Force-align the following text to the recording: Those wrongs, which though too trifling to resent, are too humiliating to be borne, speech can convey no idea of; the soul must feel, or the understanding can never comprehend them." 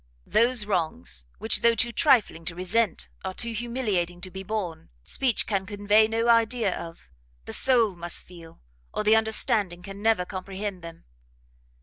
Those 0.25 0.65
wrongs, 0.65 1.27
which 1.37 1.61
though 1.61 1.75
too 1.75 1.91
trifling 1.91 2.43
to 2.45 2.55
resent, 2.55 3.07
are 3.23 3.35
too 3.35 3.51
humiliating 3.53 4.19
to 4.21 4.31
be 4.31 4.41
borne, 4.41 4.89
speech 5.03 5.45
can 5.45 5.67
convey 5.67 6.07
no 6.07 6.27
idea 6.27 6.75
of; 6.75 7.11
the 7.45 7.53
soul 7.53 7.95
must 7.95 8.25
feel, 8.25 8.61
or 8.95 9.03
the 9.03 9.15
understanding 9.15 9.83
can 9.83 10.01
never 10.01 10.25
comprehend 10.25 10.81
them." 10.81 11.03